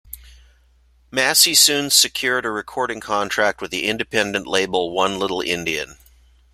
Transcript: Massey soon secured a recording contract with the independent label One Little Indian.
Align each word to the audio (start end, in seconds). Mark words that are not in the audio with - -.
Massey 1.11 1.53
soon 1.53 1.91
secured 1.91 2.43
a 2.43 2.49
recording 2.49 2.99
contract 3.01 3.61
with 3.61 3.69
the 3.69 3.85
independent 3.85 4.47
label 4.47 4.89
One 4.89 5.19
Little 5.19 5.41
Indian. 5.41 5.99